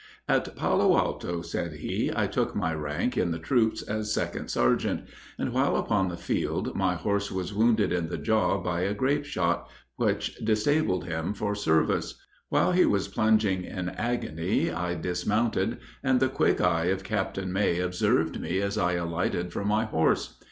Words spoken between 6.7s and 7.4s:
my horse